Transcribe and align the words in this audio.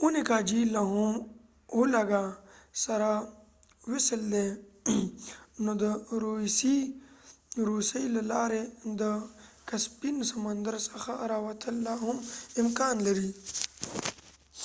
اونيګا 0.00 0.38
جهيل 0.48 0.68
له 0.76 0.82
هم 0.92 1.14
وولګا 1.76 2.24
سره 2.84 3.10
وصل 3.90 4.20
دی 4.32 4.48
نو 5.64 5.70
د 5.82 5.84
روسیې 7.64 8.06
له 8.16 8.22
لارې 8.32 8.62
د 9.00 9.02
کسپین 9.68 10.16
سمندر 10.30 10.74
څخه 10.88 11.10
راوتل 11.32 11.74
لاهم 11.86 12.16
امکان 12.62 12.96
لري 13.06 13.30